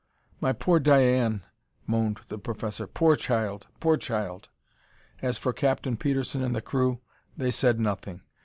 "My 0.39 0.51
poor 0.51 0.79
Diane!" 0.79 1.43
moaned 1.85 2.21
the 2.27 2.39
professor. 2.39 2.87
"Poor 2.87 3.15
child. 3.15 3.67
Poor 3.79 3.97
child!" 3.97 4.49
As 5.21 5.37
for 5.37 5.53
Captain 5.53 5.95
Petersen 5.95 6.41
and 6.41 6.55
the 6.55 6.59
crew, 6.63 7.01
they 7.37 7.51
said 7.51 7.79
nothing. 7.79 8.23